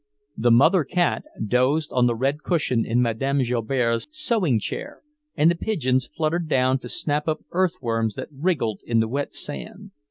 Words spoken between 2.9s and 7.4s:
Madame Joubert's sewing chair, and the pigeons fluttered down to snap